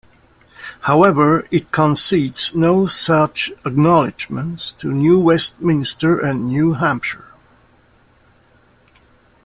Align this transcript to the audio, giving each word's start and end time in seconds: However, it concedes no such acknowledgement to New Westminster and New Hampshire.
However, 0.79 1.47
it 1.51 1.69
concedes 1.71 2.55
no 2.55 2.87
such 2.87 3.51
acknowledgement 3.63 4.73
to 4.79 4.87
New 4.91 5.19
Westminster 5.19 6.17
and 6.19 6.47
New 6.47 6.73
Hampshire. 6.73 7.29